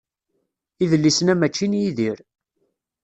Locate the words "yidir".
1.81-2.19